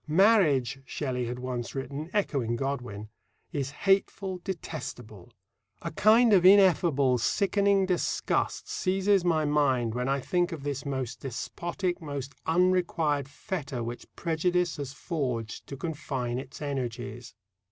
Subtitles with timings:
[0.07, 3.09] "Marriage," Shelley had once written, echoing Godwin,
[3.51, 5.31] "is hateful, detestable.
[5.83, 11.19] A kind of ineffable, sickening disgust seizes my mind when I think of this most
[11.19, 17.35] despotic, most unrequired fetter which prejudice has forged to confine its energies."